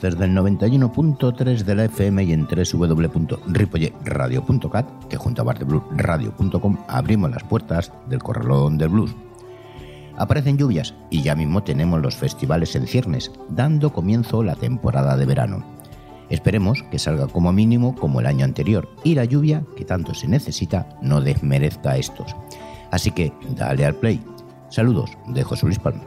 [0.00, 7.44] Desde el 91.3 de la FM y en www.ripolleradio.cat, que junto a bardebluesradio.com abrimos las
[7.44, 9.14] puertas del corralón del blues.
[10.16, 15.26] Aparecen lluvias y ya mismo tenemos los festivales en ciernes, dando comienzo la temporada de
[15.26, 15.64] verano.
[16.30, 20.28] Esperemos que salga como mínimo como el año anterior y la lluvia, que tanto se
[20.28, 22.34] necesita, no desmerezca estos.
[22.90, 24.22] Así que dale al play.
[24.70, 26.02] Saludos de José Luis Palma.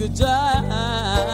[0.00, 1.29] good time.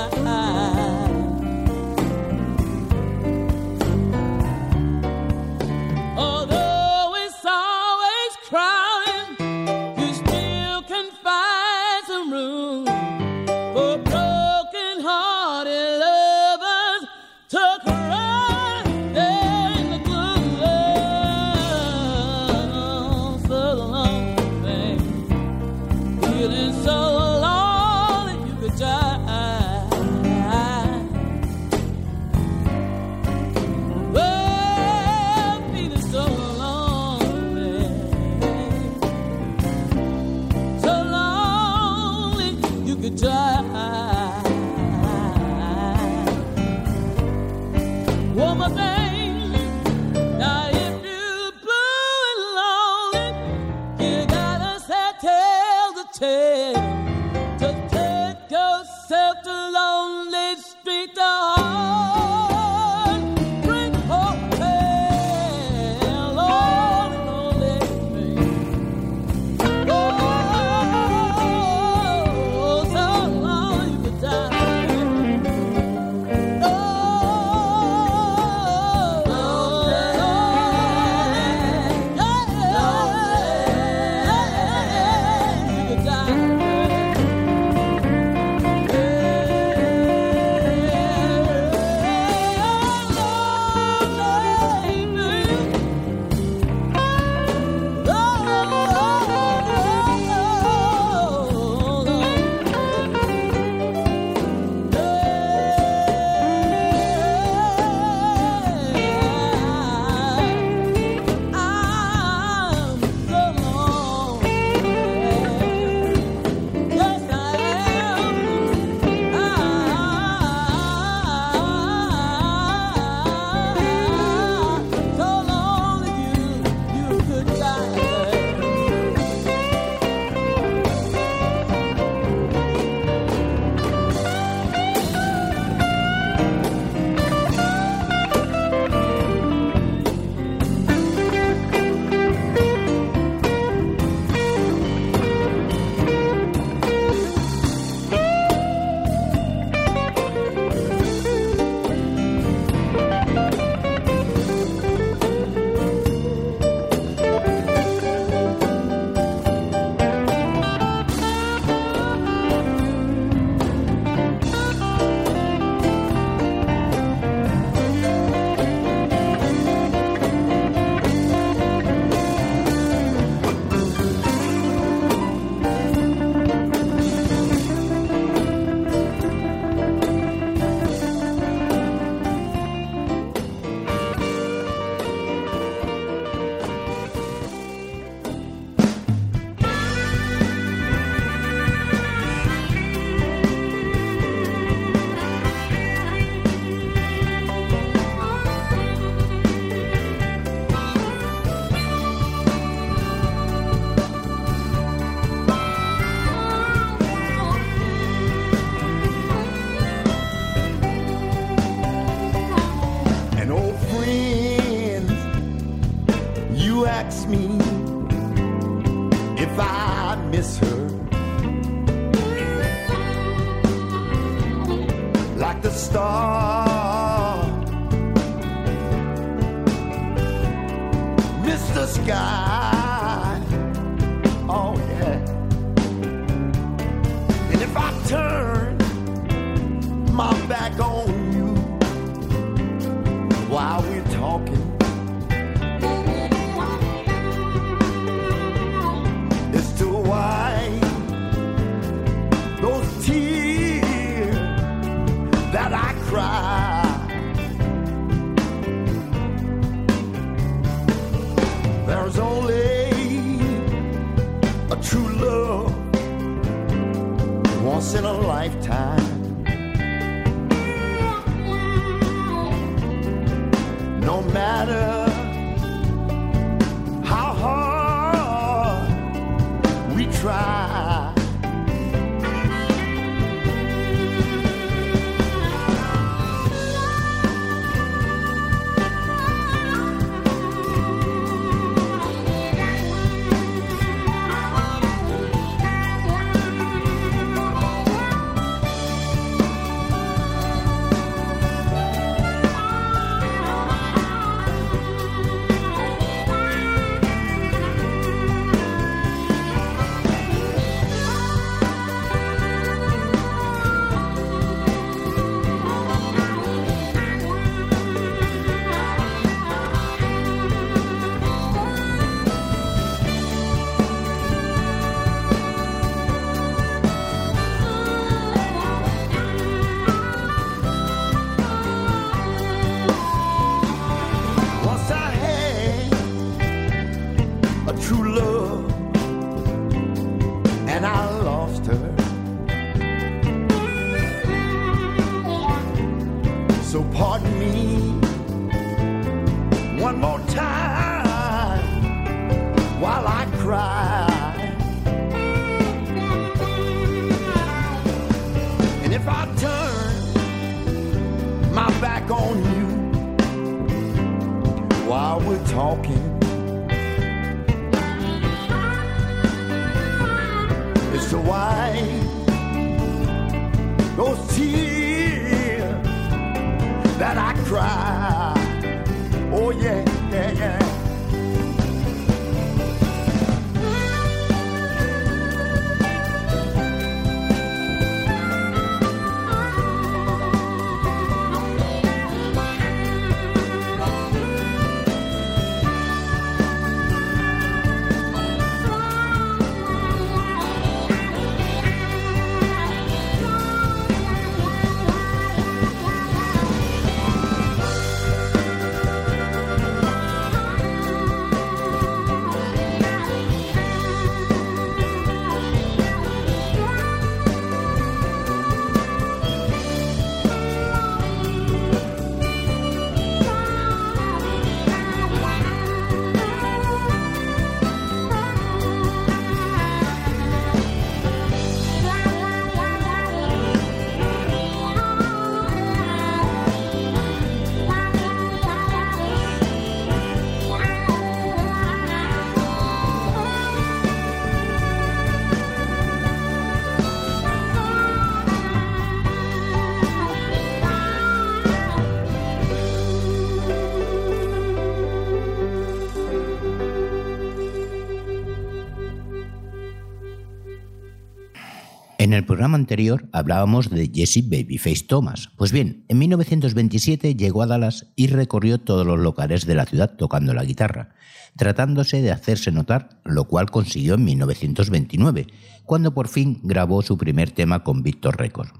[462.06, 465.30] En el programa anterior hablábamos de Jesse Babyface Thomas.
[465.36, 469.96] Pues bien, en 1927 llegó a Dallas y recorrió todos los locales de la ciudad
[469.96, 470.94] tocando la guitarra,
[471.36, 475.26] tratándose de hacerse notar, lo cual consiguió en 1929,
[475.64, 478.52] cuando por fin grabó su primer tema con Victor Records.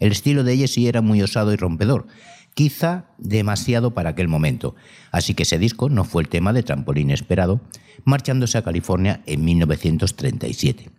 [0.00, 2.06] El estilo de Jesse era muy osado y rompedor,
[2.54, 4.76] quizá demasiado para aquel momento,
[5.12, 7.60] así que ese disco no fue el tema de trampolín esperado,
[8.04, 10.97] marchándose a California en 1937.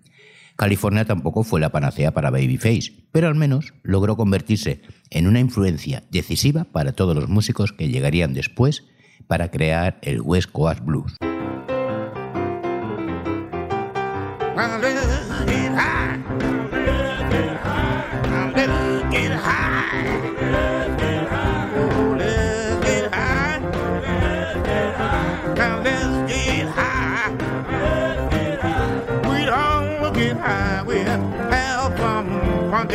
[0.59, 6.03] California tampoco fue la panacea para Babyface, pero al menos logró convertirse en una influencia
[6.11, 8.83] decisiva para todos los músicos que llegarían después
[9.25, 11.15] para crear el West Coast Blues.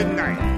[0.04, 0.53] midnight.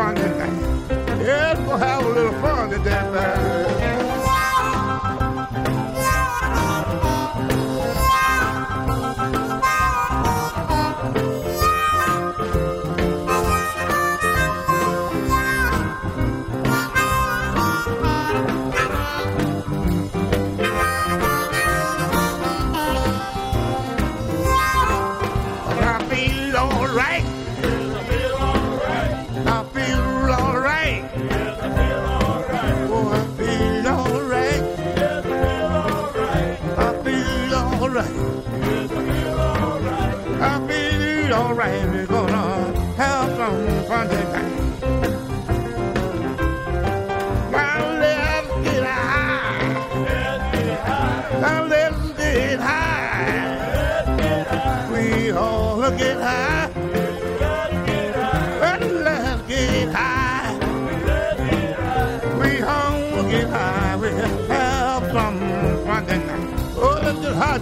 [0.00, 0.88] fun tonight.
[1.20, 3.89] Yes, we'll have a little fun today.
[38.00, 38.40] alright.
[40.42, 42.10] I feel alright.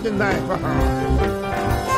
[0.03, 0.39] 现在。
[0.49, 1.98] 好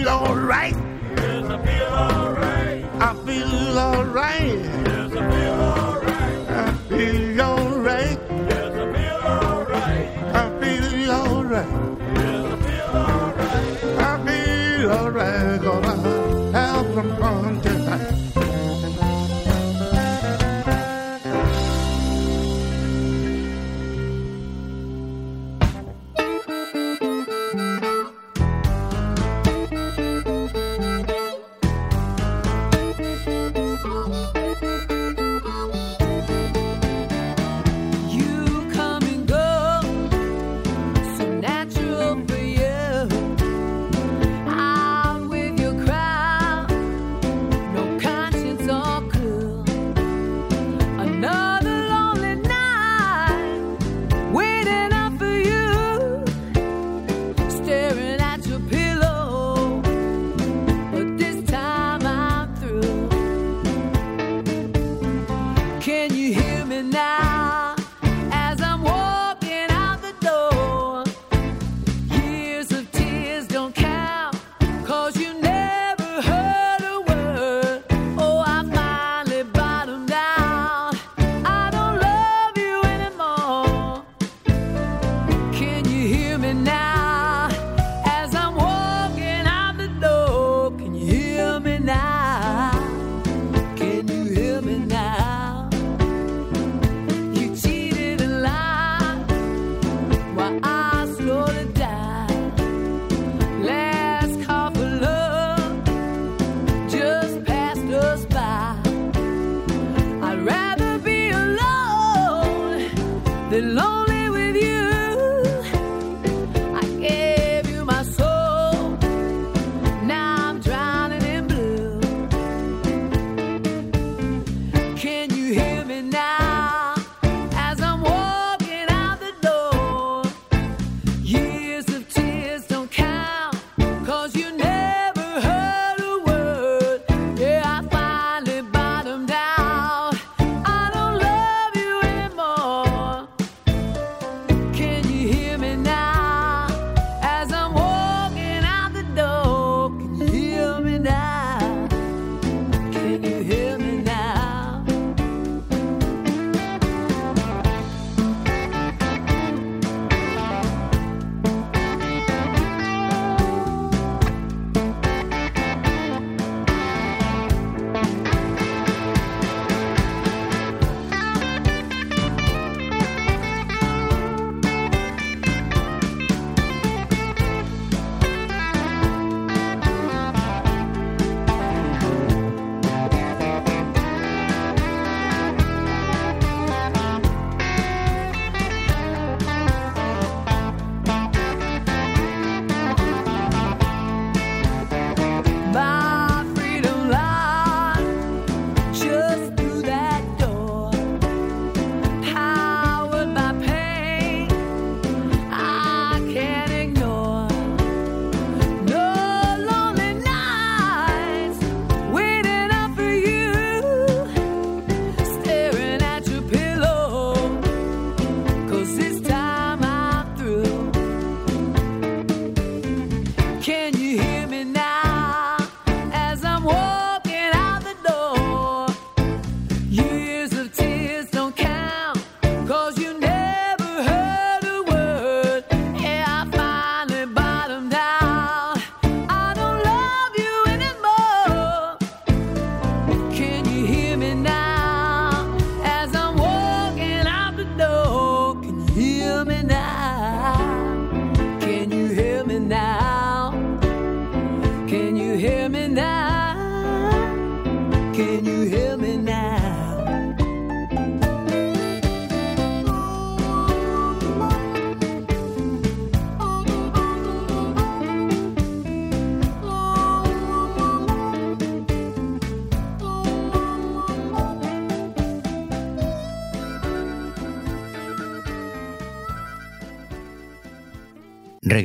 [0.00, 0.76] feel alright.
[1.16, 2.84] Yes, I feel alright.
[3.00, 4.42] I feel alright.
[4.42, 6.50] Yes, I feel alright.
[6.50, 8.18] I feel alright.
[8.48, 10.08] Yes, I feel alright.
[10.34, 11.68] I feel alright.
[12.16, 13.58] Yes, I feel alright.
[13.98, 15.60] I feel alright.
[15.60, 15.94] Gonna
[16.52, 17.49] have some fun.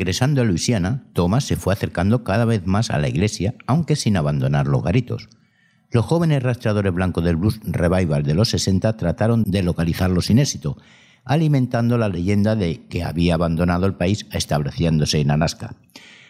[0.06, 4.18] Regresando a Luisiana, Thomas se fue acercando cada vez más a la iglesia, aunque sin
[4.18, 5.30] abandonar los garitos.
[5.90, 10.78] Los jóvenes rastreadores blancos del blues revival de los 60 trataron de localizarlo sin éxito,
[11.24, 15.76] alimentando la leyenda de que había abandonado el país estableciéndose en Alaska.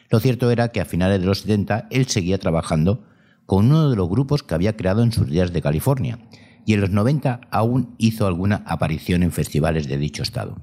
[0.09, 3.03] Lo cierto era que a finales de los 70 él seguía trabajando
[3.45, 6.19] con uno de los grupos que había creado en sus días de California,
[6.65, 10.61] y en los 90 aún hizo alguna aparición en festivales de dicho estado.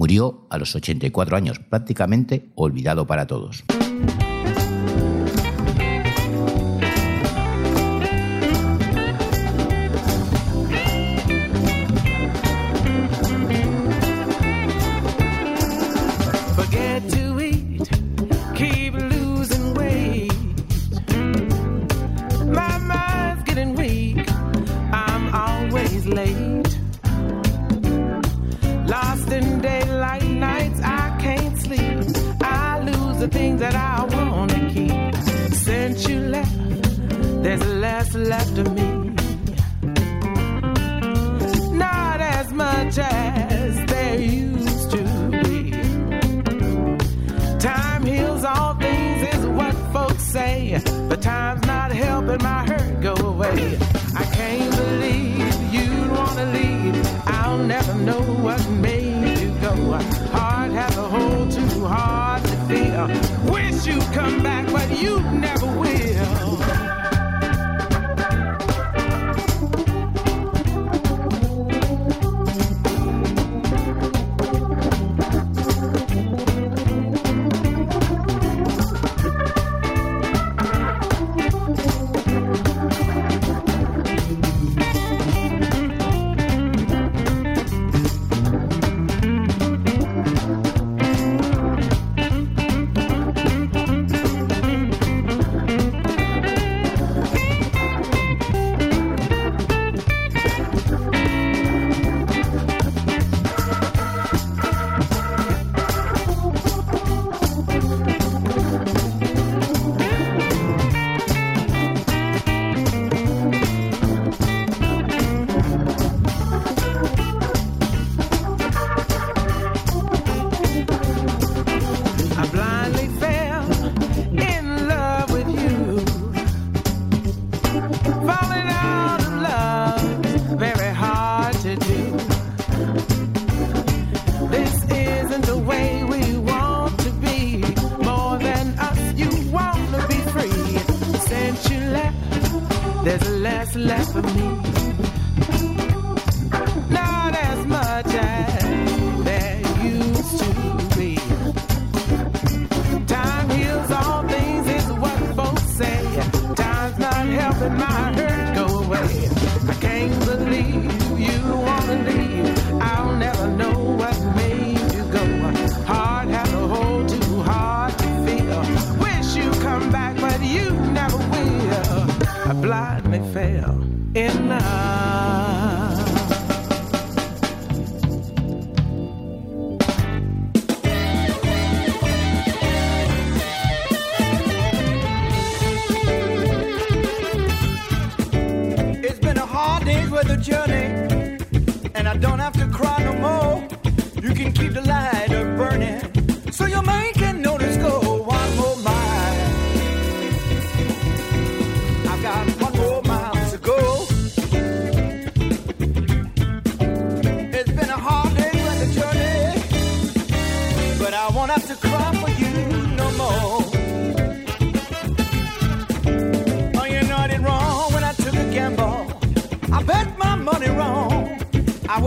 [0.00, 3.64] Murió a los 84 años, prácticamente olvidado para todos.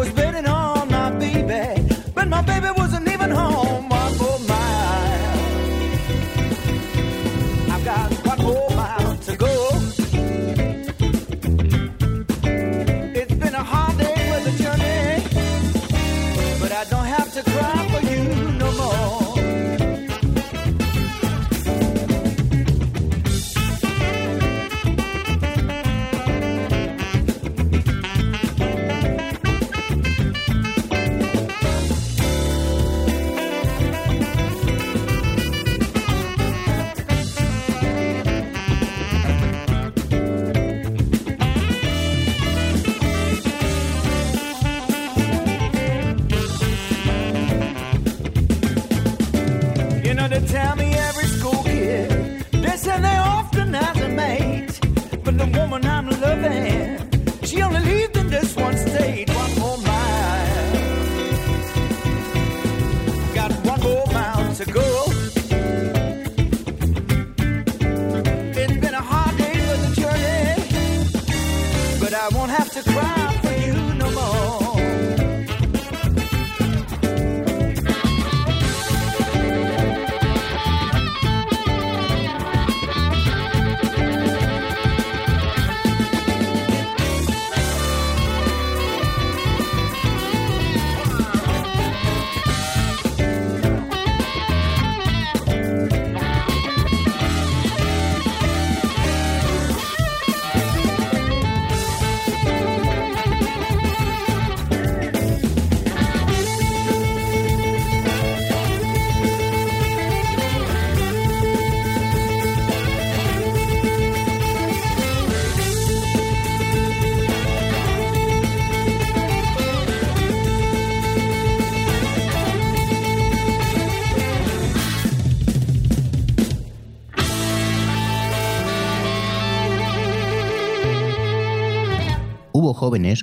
[0.04, 1.83] was betting on my baby.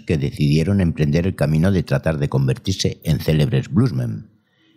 [0.01, 4.29] Que decidieron emprender el camino de tratar de convertirse en célebres bluesmen.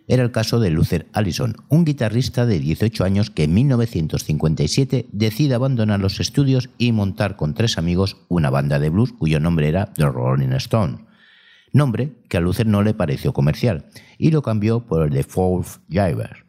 [0.06, 5.54] Era el caso de Luther Allison, un guitarrista de 18 años que en 1957 decide
[5.54, 9.92] abandonar los estudios y montar con tres amigos una banda de blues cuyo nombre era
[9.94, 11.06] The Rolling Stone.
[11.72, 15.80] Nombre que a Luther no le pareció comercial y lo cambió por el de Fourth
[15.88, 16.44] Jiver.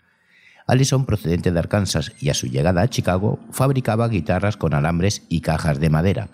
[0.67, 5.41] Allison, procedente de Arkansas y a su llegada a Chicago, fabricaba guitarras con alambres y
[5.41, 6.29] cajas de madera.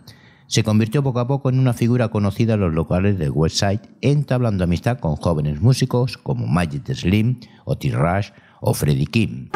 [0.51, 3.79] Se convirtió poco a poco en una figura conocida en los locales de West Side,
[4.01, 9.47] entablando amistad con jóvenes músicos como Magic Slim, Otis Rush o Freddie King.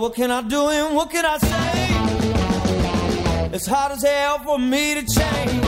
[0.00, 1.90] What can I do and what can I say?
[3.52, 5.60] It's hard as hell for me to change.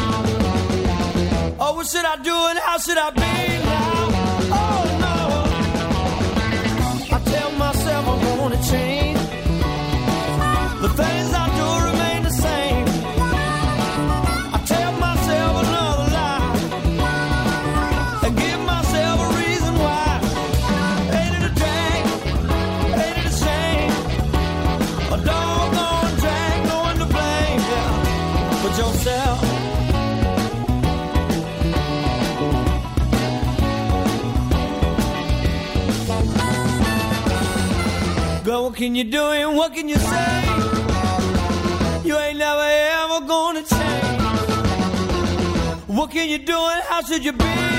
[1.60, 4.08] Oh, what should I do and how should I be now?
[4.60, 5.16] Oh no.
[7.14, 8.91] I tell myself I wanna change.
[38.72, 40.42] What can you do and what can you say?
[42.06, 42.68] You ain't never
[43.02, 44.22] ever gonna change.
[45.88, 47.71] What can you do and how should you be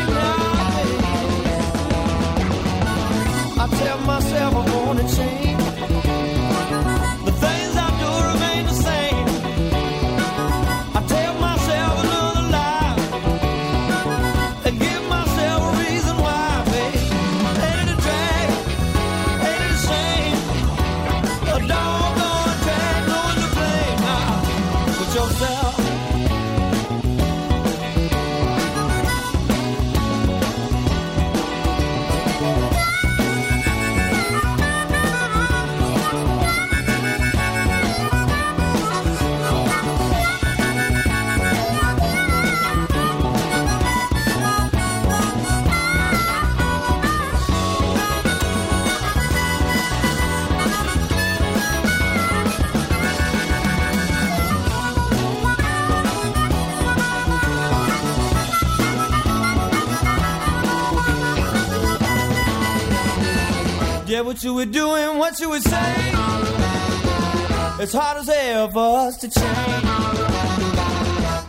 [64.14, 66.16] Yeah, what you were doing, what you were saying.
[67.80, 69.86] It's hard as hell for us to change.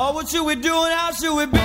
[0.01, 1.59] Oh, what you would do and how should we be?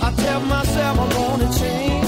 [0.00, 2.07] I tell myself I wanna change.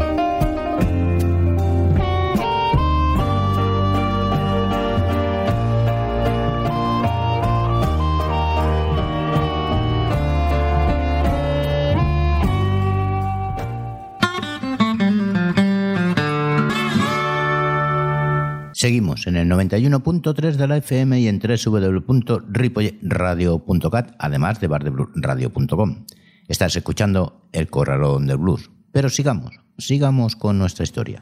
[18.81, 26.05] Seguimos en el 91.3 de la FM y en www.ripolleradio.cat, además de bardebluesradio.com.
[26.47, 28.71] Estás escuchando El Corralón del Blues.
[28.91, 31.21] Pero sigamos, sigamos con nuestra historia.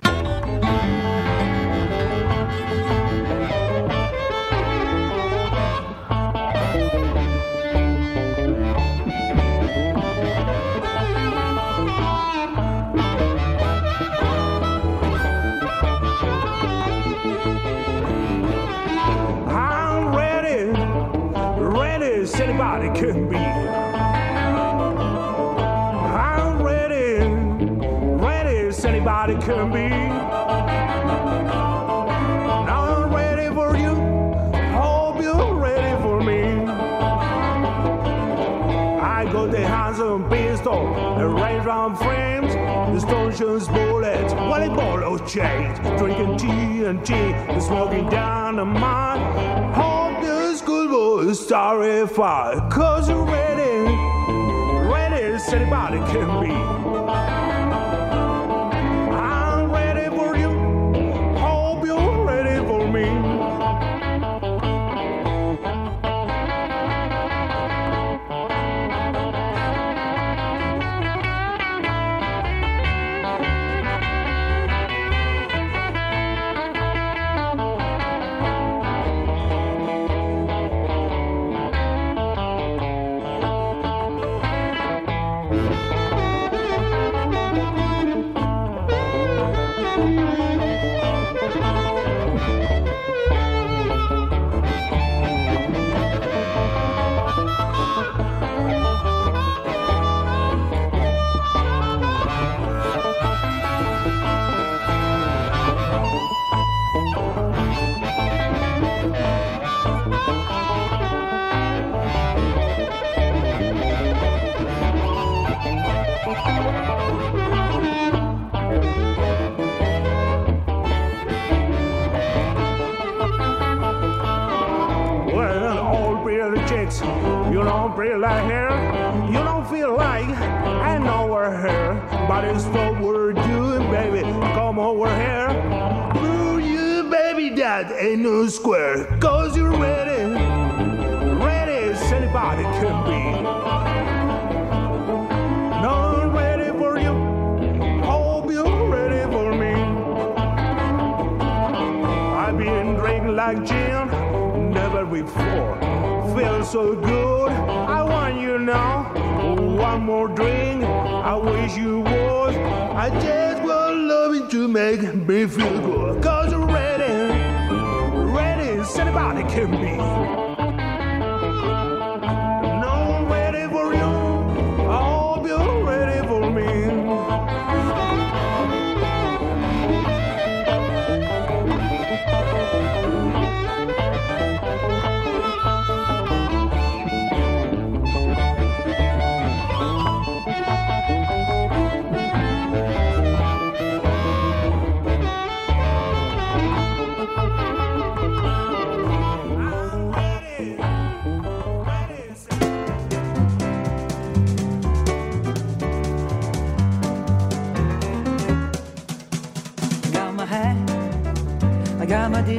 [43.39, 49.73] Stanchions bullets, volleyball chains, drinking tea and tea, and smoking down the mine.
[49.73, 53.85] Hope the is terrified, cause you're ready,
[54.89, 56.88] ready as anybody can be.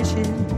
[0.00, 0.49] 遇见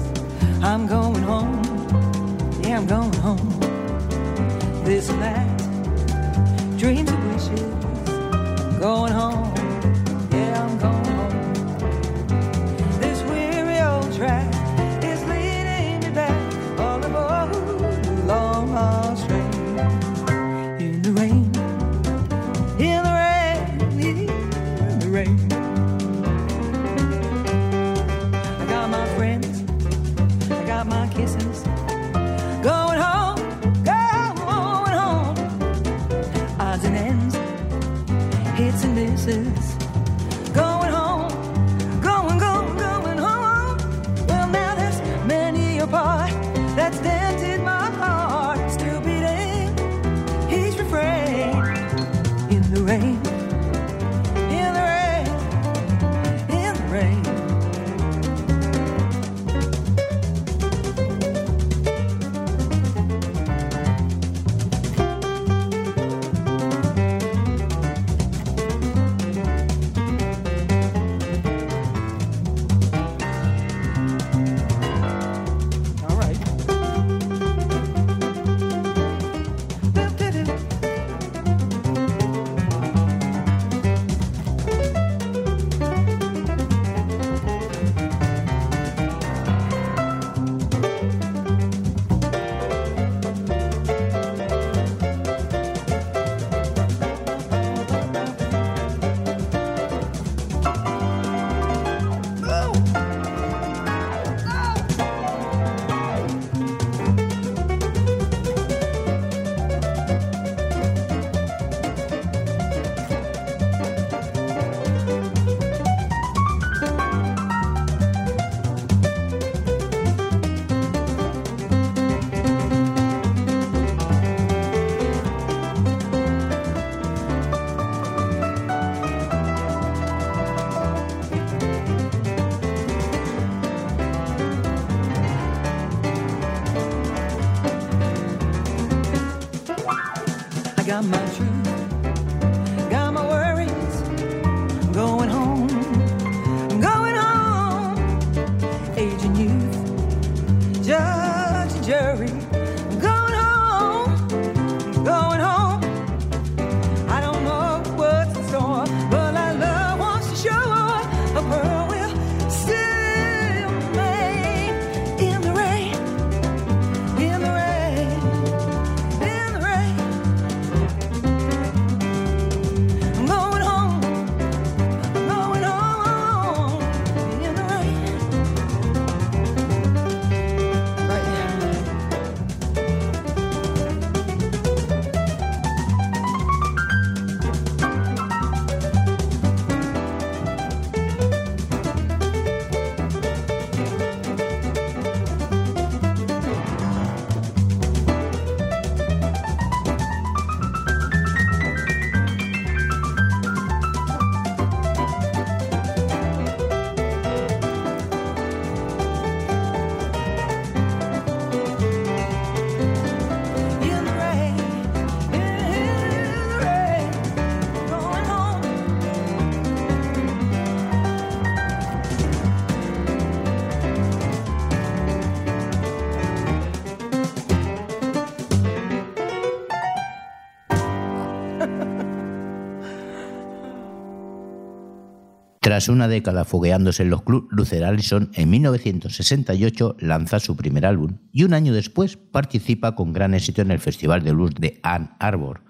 [235.73, 241.17] Tras una década fogueándose en los clubs, Luther Allison en 1968 lanza su primer álbum
[241.33, 245.17] y un año después participa con gran éxito en el Festival de Blues de Ann
[245.19, 245.63] Arbor.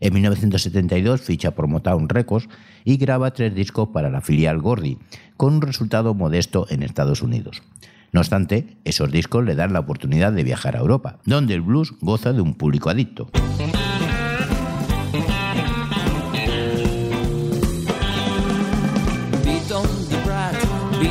[0.00, 2.48] En 1972 ficha por Motown Records
[2.84, 4.98] y graba tres discos para la filial Gordy,
[5.36, 7.62] con un resultado modesto en Estados Unidos.
[8.10, 11.94] No obstante, esos discos le dan la oportunidad de viajar a Europa, donde el blues
[12.00, 13.30] goza de un público adicto.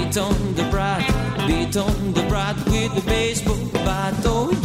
[0.08, 1.06] beat on the brat,
[1.48, 4.14] beat on the brat with the baseball bat.
[4.24, 4.57] Oh,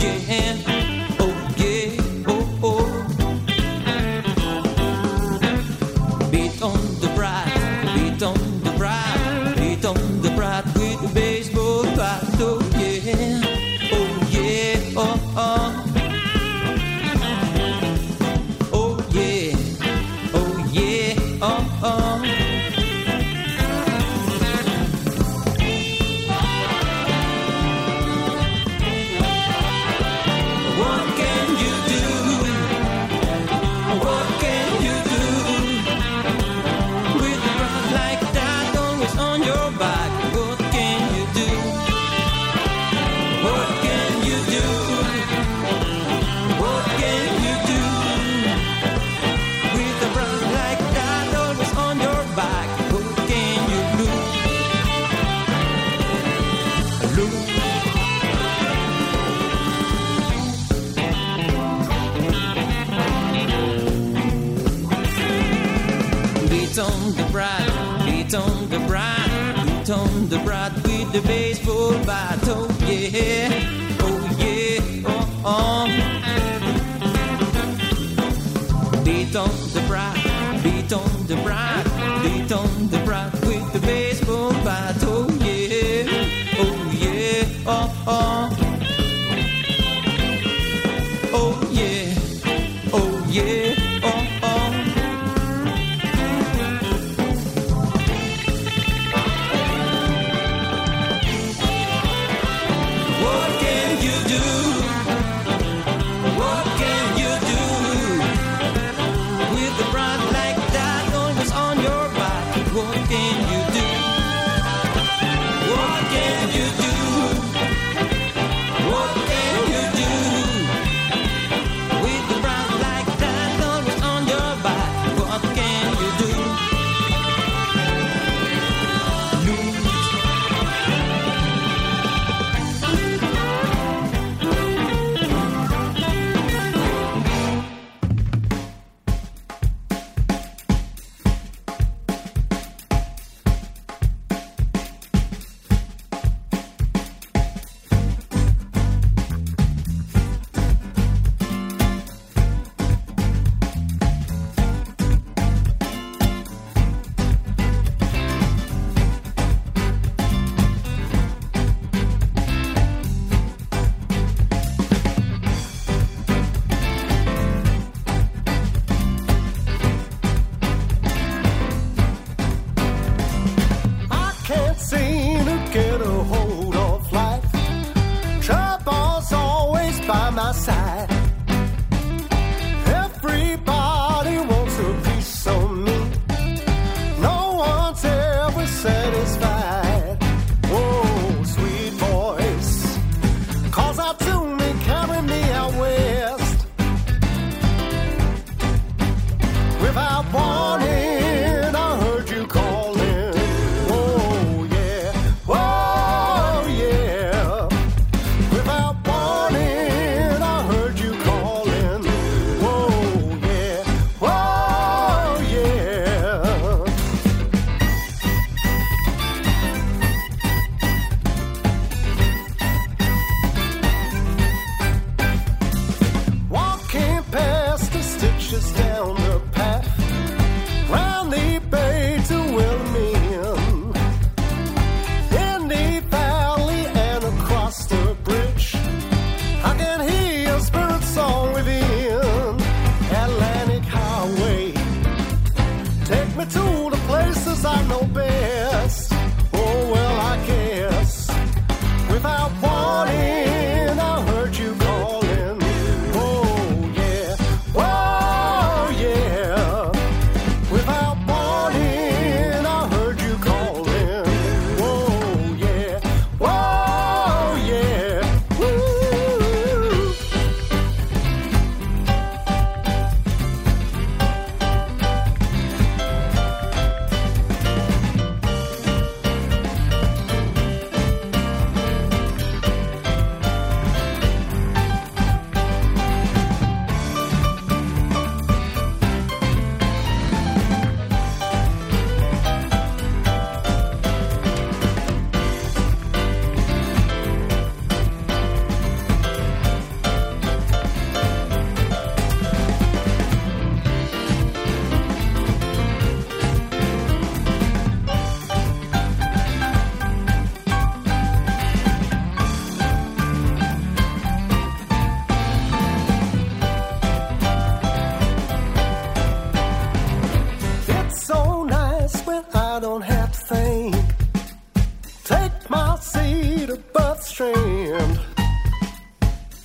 [327.21, 328.21] strand.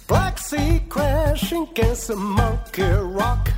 [0.07, 3.49] Black sea crashing against a monkey rock,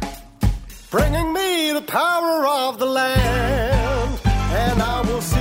[0.92, 4.20] bringing me the power of the land.
[4.26, 5.39] And I will see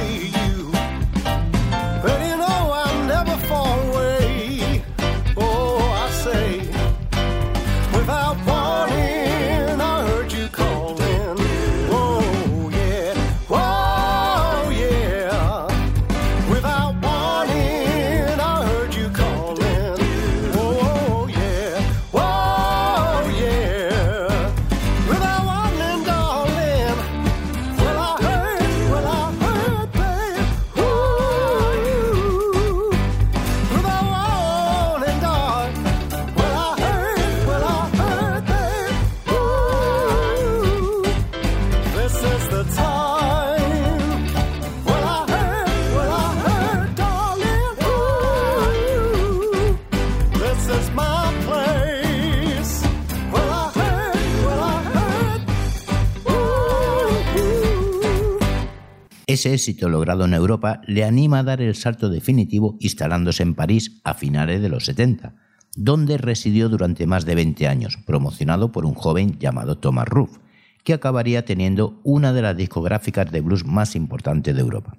[59.38, 64.00] Ese éxito logrado en Europa le anima a dar el salto definitivo instalándose en París
[64.02, 65.36] a finales de los 70,
[65.76, 70.38] donde residió durante más de 20 años, promocionado por un joven llamado Thomas Ruff,
[70.82, 74.98] que acabaría teniendo una de las discográficas de blues más importantes de Europa.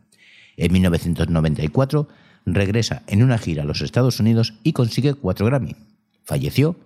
[0.55, 2.07] En 1994
[2.45, 5.75] regresa en una gira a los Estados Unidos y consigue cuatro Grammy.
[6.23, 6.77] Falleció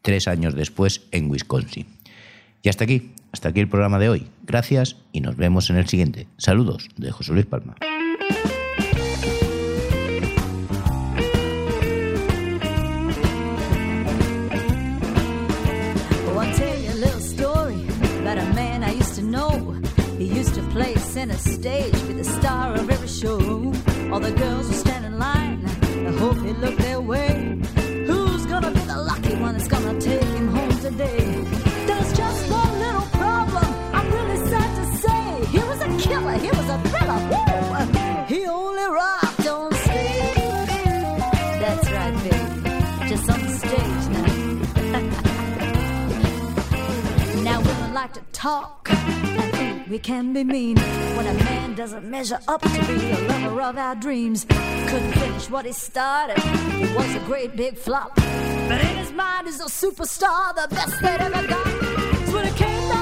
[0.00, 1.88] tres años después en Wisconsin.
[2.62, 4.28] Y hasta aquí, hasta aquí el programa de hoy.
[4.44, 6.28] Gracias y nos vemos en el siguiente.
[6.36, 7.76] Saludos de José Luis Palma.
[20.72, 23.38] Play center stage, be the star of every show.
[24.10, 25.62] All the girls would stand in line,
[26.06, 26.80] I hope he looked
[48.42, 48.88] talk
[49.88, 50.76] we can be mean
[51.16, 54.46] when a man doesn't measure up to be the lover of our dreams.
[54.48, 56.38] Couldn't finish what he started.
[56.38, 58.16] It was a great big flop.
[58.16, 61.66] But in his mind, he's a superstar, the best they'd ever got.
[62.32, 63.01] When it came down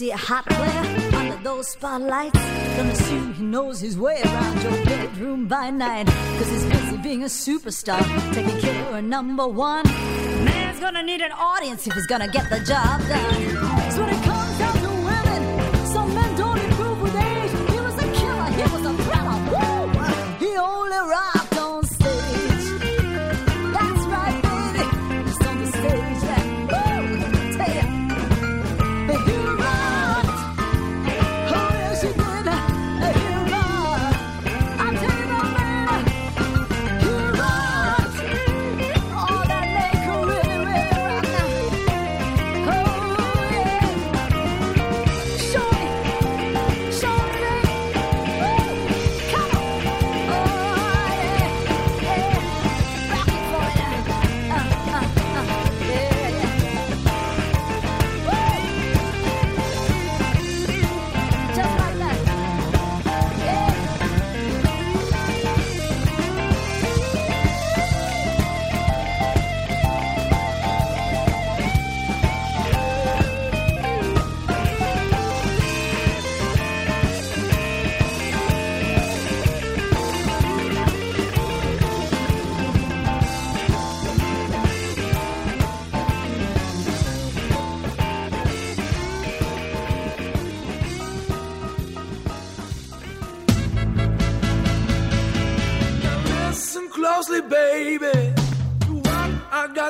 [0.00, 2.38] see a hot player under those spotlights,
[2.76, 6.06] Gonna assume he knows his way around your bedroom by night.
[6.38, 9.84] Cause he's busy being a superstar, taking care of number one.
[10.46, 13.59] Man's gonna need an audience if he's gonna get the job done.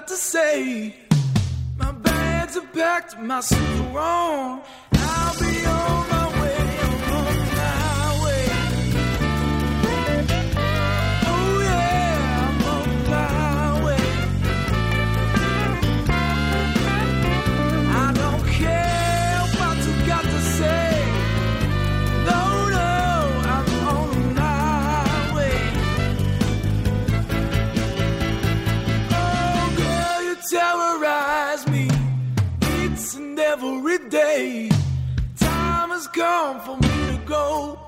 [0.07, 0.94] to say.
[1.78, 4.62] My bags are packed, my suits are on.
[34.41, 37.80] Time has come for me to go.